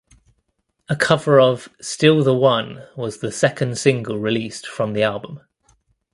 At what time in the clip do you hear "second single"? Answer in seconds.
3.31-4.17